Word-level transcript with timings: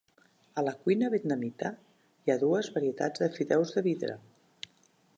A 0.61 0.63
la 0.67 0.71
cuina 0.85 1.09
vietnamita, 1.15 1.71
hi 2.25 2.33
ha 2.33 2.39
dues 2.47 2.73
varietats 2.79 3.25
de 3.27 3.31
fideus 3.39 3.75
de 3.77 3.89
vidre. 3.93 4.21